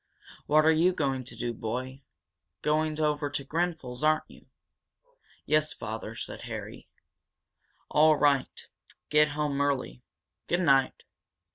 What 0.47 0.65
are 0.65 0.71
you 0.71 0.93
going 0.93 1.25
to 1.25 1.35
do, 1.35 1.53
boy? 1.53 2.01
Going 2.63 2.99
over 2.99 3.29
to 3.29 3.43
Grenfel's, 3.45 4.03
aren't 4.03 4.23
you?" 4.31 4.47
"Yes, 5.45 5.73
father," 5.73 6.15
said 6.15 6.41
Harry. 6.41 6.89
"All 7.87 8.15
right. 8.15 8.67
Get 9.11 9.27
home 9.37 9.61
early. 9.61 10.01
Good 10.47 10.61
night!" 10.61 11.03